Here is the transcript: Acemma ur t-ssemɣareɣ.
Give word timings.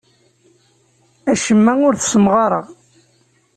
Acemma 1.31 1.73
ur 1.87 1.93
t-ssemɣareɣ. 1.95 2.65